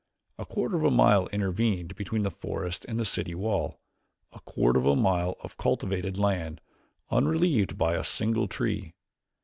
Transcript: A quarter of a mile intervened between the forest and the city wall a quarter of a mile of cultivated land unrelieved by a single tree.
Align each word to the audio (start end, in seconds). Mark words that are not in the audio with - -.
A 0.39 0.47
quarter 0.47 0.77
of 0.77 0.83
a 0.83 0.89
mile 0.89 1.27
intervened 1.27 1.95
between 1.95 2.23
the 2.23 2.31
forest 2.31 2.85
and 2.87 2.99
the 2.99 3.05
city 3.05 3.35
wall 3.35 3.79
a 4.33 4.39
quarter 4.39 4.79
of 4.79 4.87
a 4.87 4.95
mile 4.95 5.35
of 5.41 5.57
cultivated 5.57 6.17
land 6.17 6.59
unrelieved 7.11 7.77
by 7.77 7.93
a 7.93 8.03
single 8.03 8.47
tree. 8.47 8.95